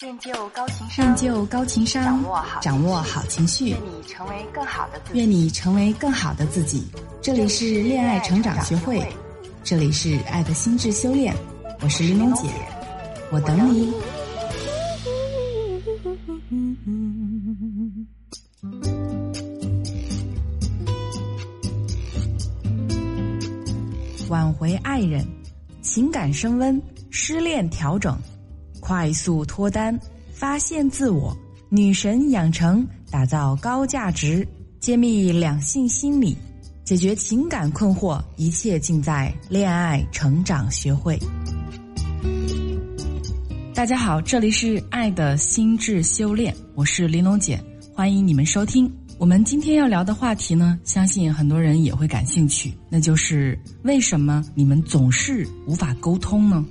[0.00, 5.18] 练就高情商，练就高情商，掌握好掌握好情绪，愿你成为更好的自己。
[5.18, 6.86] 愿你成为更好的自己。
[7.22, 9.02] 这里是恋爱成长学会，
[9.64, 11.34] 这里是爱的心智修炼。
[11.80, 12.42] 我是玲珑姐，
[13.30, 13.90] 我等你。
[24.28, 25.26] 挽回爱人，
[25.80, 26.78] 情感升温，
[27.08, 28.14] 失恋调整，
[28.86, 29.98] 快速脱单，
[30.32, 31.36] 发现自我，
[31.68, 34.46] 女神养成，打造高价值，
[34.78, 36.36] 揭秘两性心理，
[36.84, 41.18] 解决情感困惑，一切尽在恋爱成长学会。
[43.74, 47.60] 大家好，这里是爱的心智修炼，我是玲珑姐，
[47.92, 48.88] 欢迎你们收听。
[49.18, 56.64] 我们今天要聊的话题呢，相信很多人也会感兴趣，那就是为什么你们总是无法沟通呢？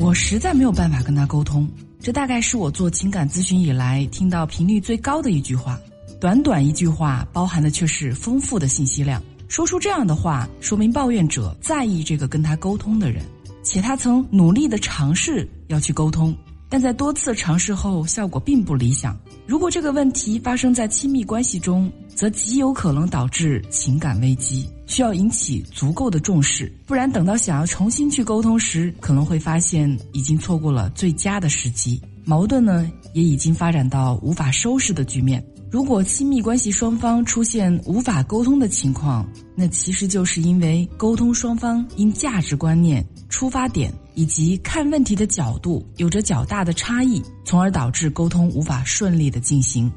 [0.00, 1.68] 我实在没有办法跟他沟通，
[2.00, 5.78] 这大概是我做情感咨询以来听到频率最高的一句话。
[6.18, 9.22] 短短一句话，包含的却是丰富的信息量。
[9.46, 13.22] 说出这样的话，说明抱怨者在意这个跟他沟通的人，
[13.62, 16.34] 且他曾努力的尝试要去沟通。
[16.70, 19.14] 但在多次尝试后，效果并不理想。
[19.46, 26.72] 如果这个问题发生在亲密关系中，则极有可能导致情感危机，需要引起足够的重视。
[26.86, 35.44] 不然，等到想要重新去沟通时，可能会发现已经错过了最佳的时机，矛盾呢也已经发展到无法收拾的局面。
[35.70, 49.88] 如果亲密关系双方出现无法沟通的情况，那其实就是因为沟通双方因价值观念、出发点以及看问题的角度有着较大的差异，从而导致沟通无法顺利的进行。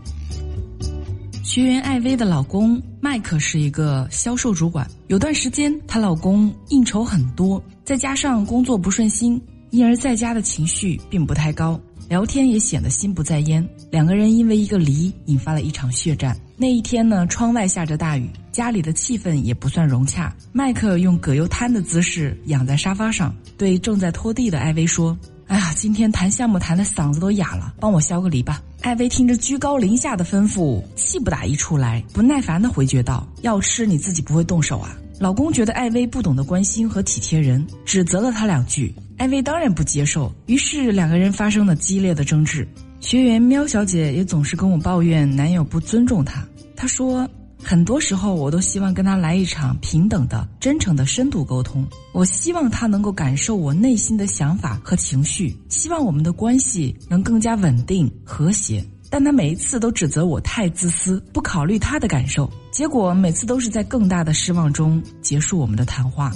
[1.44, 11.78] 学员艾薇的老公麦克是一个销售主管，有段时间她老公应酬很多，再加上工作不顺心，因而在家的情绪并不太高。
[12.10, 16.38] 聊天也显得心不在焉，两个人因为一个梨引发了一场血战。
[16.56, 20.34] 那一天呢，窗外下着大雨，家里的气氛也不算融洽。
[20.52, 38.94] 麦克用葛优瘫的姿势仰在沙发上，对正在拖地的艾薇说：“哎呀，今天谈项目谈的嗓子都哑了，帮我削个梨吧。”艾薇听着居高临下的吩咐，气不打一处来，不耐烦的回绝道：“要吃你自己不会动手啊？”老公觉得艾薇不懂得关心和体贴人，指责了他两句。
[39.24, 42.68] 艾薇当然不接受，于是两个人发生了激烈的争执。
[43.00, 46.46] 学员喵小姐也总是跟我抱怨男友不尊重她。
[46.76, 47.26] 她说，
[47.64, 51.88] 很多时候我都希望跟他来一场平等的、真诚的深度沟通。
[52.12, 58.84] 我希望他能够感受我内心的想法和情绪，希望我们的关系能更加稳定和谐。
[59.10, 66.30] 但他每一次都指责我太自私，不考虑他的感受，结果每次都是在更大的失望中结束我们的谈话。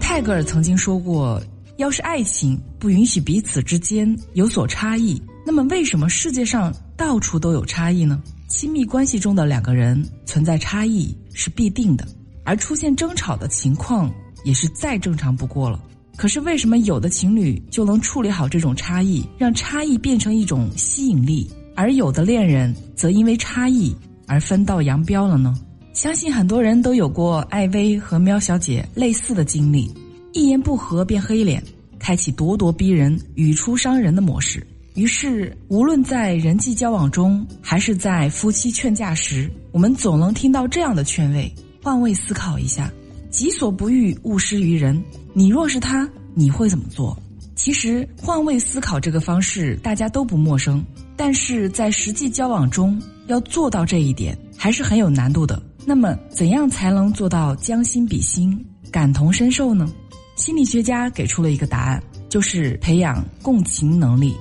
[0.00, 1.38] 泰戈尔曾经说过。
[1.76, 8.22] 要是爱情不允许彼此之间有所差异，那么为什么世界上到处都有差异呢？
[8.48, 12.06] 亲密关系中的两个人存在差异是必定的，
[12.44, 14.10] 而出现争吵的情况
[14.44, 15.78] 也是再正常不过了。
[16.16, 23.94] 可是为什么有的情侣就能处理好这种差异，让差异变成一种吸引力，而有的恋人则因为差异
[24.26, 25.54] 而分道扬镳了呢？
[25.92, 29.92] 相信很多人都有过艾薇和喵小姐类似的经历。
[30.36, 31.62] 一言不合便黑脸，
[31.98, 34.64] 开启咄咄逼人、语出伤人的模式。
[34.92, 41.50] 于是，无论在人际交往中，还是在夫妻劝架时，我们总能听到这样的劝慰：
[41.82, 42.92] 换位思考一下，
[43.30, 45.02] 己所不欲，勿施于人。
[45.32, 47.18] 你若是他，你会怎么做？
[47.54, 50.84] 其实，换位思考这个方式大家都不陌生，
[51.16, 55.62] 但是在实际交往中要做到这一点，还是很有难度的。
[55.86, 59.90] 那么，怎样才能做到将心比心、感同身受呢？
[60.36, 64.36] 心理学家给出了一个答案，就是培养共情能力。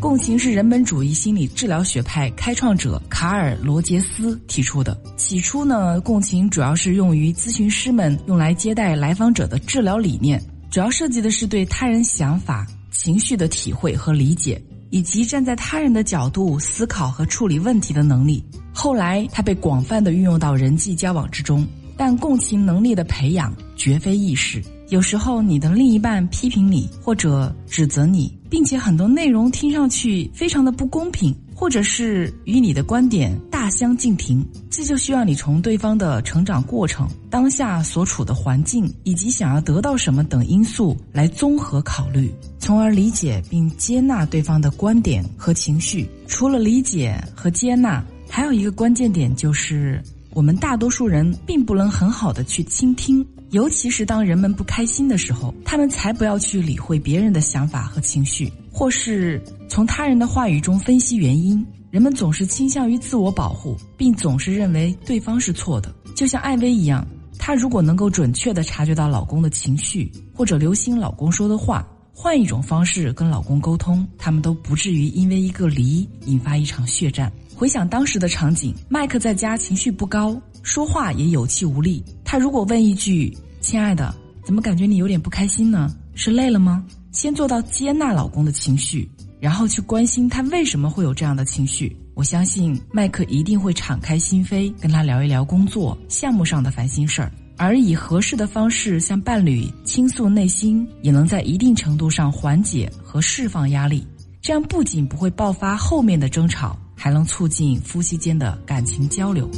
[0.00, 4.96] 共情是人本主义心理治疗学派开创者卡尔·罗杰斯提出的。
[5.16, 18.42] 起初呢，共情主要是用于咨询师们用来接待来访者的治疗理念，主要涉及的是对他人想法、情绪的体会和理解，以及站在他人的角度思考和处理问题的能力。
[18.72, 21.66] 后来，它被广泛的运用到人际交往之中。
[21.98, 24.62] 但共情能力的培养绝非易事。
[24.88, 46.08] 有时候，你的另一半批评你或者指责你，并且很多内容听上去非常的不公平，或者是与你的观点大相径庭，这就需要你从对方的成长过程、当下所处的环境以及想要得到什么等因素来综合考虑，从而理解并接纳对方的观点和情绪。
[46.26, 50.02] 除了理解和接纳，还有一个关键点就是。
[50.38, 61.66] 我们大多数人并不能很好的去倾听，尤其是当人们不开心的时候，他们才不要去理会别人的想法和情绪，或是从他人的话语中分析原因。
[61.90, 65.92] 人们总是倾向于自我保护，并总是认为对方是错的。
[66.14, 67.04] 就像艾薇一样，
[67.36, 77.32] 她如果能够准确地察觉到老公的情绪，或者留心老公说的话，换一种方式跟老公沟通，他们都不至于因为一个梨引发一场血战。
[77.58, 82.04] 回想当时的场景，麦克在家情绪不高，说话也有气无力。
[82.24, 84.14] 他如果问一句：“亲爱的，
[84.44, 85.92] 怎么感觉你有点不开心呢？
[86.14, 89.10] 是累了吗？”先做到接纳老公的情绪。
[89.40, 104.06] 然后去关心他为什么会有这样的情绪，我相信麦克一定会敞开心扉，跟他聊一聊工作项目上的烦心事儿，而以合适的方式向伴侣倾诉内心，也能在一定程度上缓解和释放压力。
[104.40, 109.48] 这样不仅不会爆发后面的争吵，还能促进夫妻间的感情交流。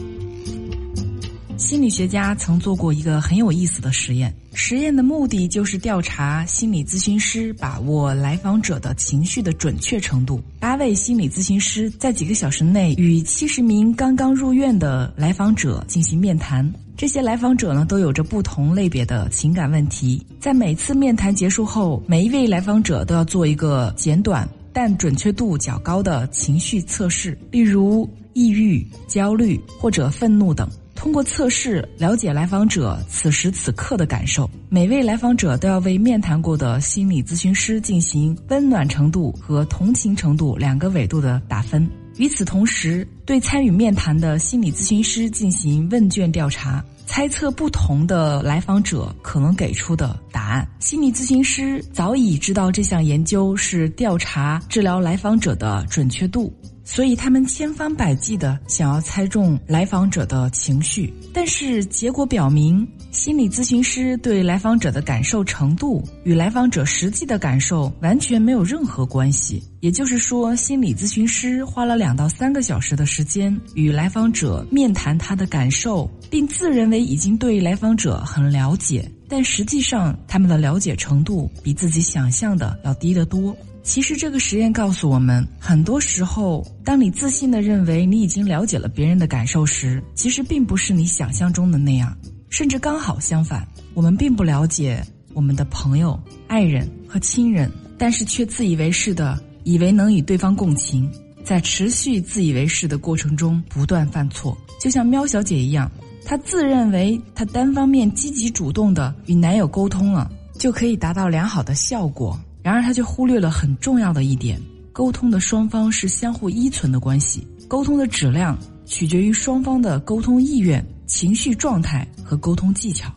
[1.56, 10.40] 心理学家曾做过一个很有意思的实验，实验的目的就是调查心理咨询师把握来访者的情绪的准确程度。
[10.58, 20.24] 八位心理咨询师在几个小时内与七十名刚刚入院的来访者进行面谈，这些来访者呢都有着不同类别的情感问题。
[20.40, 30.68] 在每次面谈结束后，每一位来访者都要做一个简短但准确度较高的情绪测试，例如抑郁、焦虑或者愤怒等。
[30.94, 41.88] 通过测试了解来访者此时此刻的感受，每位来访者都要为面谈过的心理咨询师进行温暖程度和同情程度两个维度的打分。
[42.18, 50.64] 与此同时，对参与面谈的心理咨询师进行问卷调查，猜测不同的来访者可能给出的答案。
[50.78, 56.56] 心理咨询师早已知道这项研究是调查治疗来访者的准确度。
[56.92, 69.62] 所以他们千方百计的想要猜中来访者的情绪，但是结果表明，心理咨询师对来访者的感受程度与来访者实际的感受完全没有任何关系。
[69.78, 83.56] 也就是说，心理咨询师花了两到三个小时的时间与来访者面谈他的感受，并自认为已经对来访者很了解，但实际上他们的了解程度比自己想象的要低得多。
[83.82, 92.16] 其实这个实验告诉我们，很多时候，当你自信的认为你已经了解了别人的感受时，其实并不是你想象中的那样，
[92.50, 93.66] 甚至刚好相反。
[93.94, 101.10] 我们并不了解我们的朋友、爱人和亲人，但是却自以为是的以为能与对方共情，
[101.42, 104.56] 在持续自以为是的过程中不断犯错。
[104.78, 105.90] 就像喵小姐一样，
[106.24, 112.38] 她自认为她单方面积极主动的与男友沟通了，就可以达到良好的效果。
[112.62, 114.60] 然而，他却忽略了很重要的一点：
[114.92, 123.10] 沟通的双方是相互依存的关系，沟通的质量取决于双方的沟通意愿、情绪状态和沟通技巧。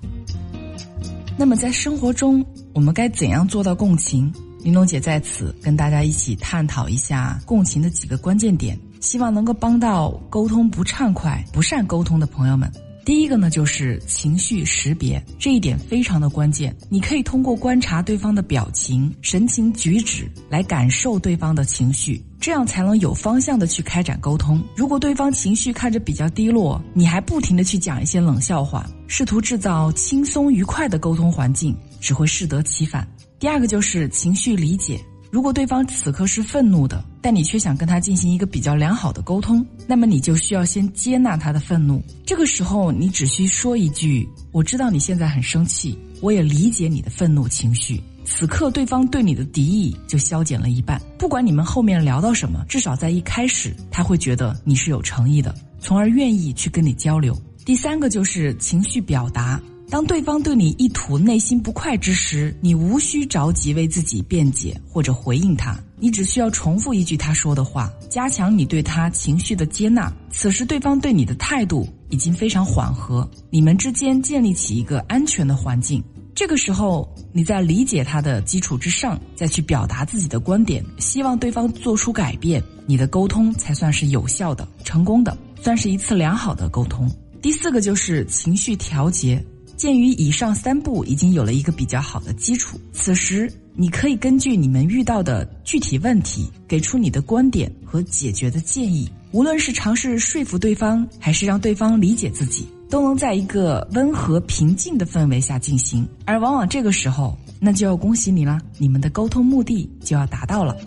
[1.38, 4.32] 那么，在生活中，我们该怎样做到共情？
[4.62, 12.72] 玲珑姐在此跟大家一起探讨一下共情的几个关键点，希望能够帮到沟通不畅快、不善沟通的朋友们。
[13.06, 16.74] 第一个呢，就是情绪识别，这一点非常的关键。
[16.90, 24.64] 你可以通过观察对方的表情、神情、举止来感受对方的情绪，这样才能有方向的去开展沟通。
[24.74, 33.06] 如果对方情绪看着比较低落，你还不停的去讲一些冷笑话，试图制造轻松愉快的沟通环境，只会适得其反。
[33.38, 34.98] 第二个就是情绪理解。
[35.34, 42.04] 如果对方此刻是愤怒的，但你却想跟他进行一个比较良好的沟通，那么你就需要先接纳他的愤怒。
[42.24, 51.02] 这个时候，你只需说一句：“我知道你现在很生气，我也理解你的愤怒情绪。”此刻，对方对你的敌意就消减了一半。
[51.18, 57.36] 不管你们后面聊到什么，至少在一开始，他会觉得你是有诚意的，从而愿意去跟你交流。
[57.66, 59.60] 第三个就是情绪表达。
[59.94, 70.12] 当对方对你一吐内心不快之时，你无需着急为自己辩解或者回应他，你只需要重复一句他说的话，加强你对他情绪的接纳。
[70.32, 76.04] 此时对方对你的态度已经非常缓和，你们之间建立起一个安全的环境。
[76.34, 87.08] 这个时候，你在理解他的基础之上，再去表达自己的观点，希望对方做出改变，你的沟通才算是有效的、成功的，算是一次良好的沟通。
[87.44, 89.40] 第四个就是情绪调节。
[89.84, 99.12] 鉴于以上三步已经有了一个比较好的基础，此时你可以根据你们遇到的具体问题，给出你的观点和解决的建议。
[99.34, 106.08] 无论是尝试说服对方，还是让对方理解自己，都能在一个温和平静的氛围下进行。
[106.24, 110.78] 而往往这个时候，那就要恭喜你了，你们的沟通目的就要达到了。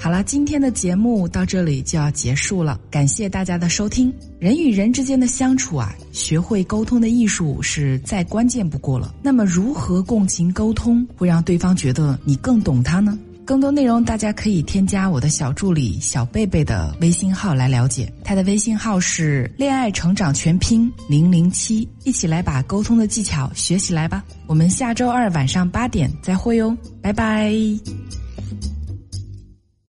[0.00, 4.12] 好了，今天的节目到这里就要结束了，感谢大家的收听。
[4.38, 9.12] 人与人之间的相处啊，学会沟通的艺术是再关键不过了。
[9.22, 13.18] 那么，如何共情沟通，会让对方觉得你更懂他呢？
[13.44, 18.12] 更多内容，大家可以添加我的小助理小贝贝的微信号来了解。
[18.22, 24.22] 他的微信号是“恋爱成长全拼零零七”，一起来把沟通的技巧学起来吧。
[24.46, 27.52] 我们下周二晚上八点再会哟，拜拜。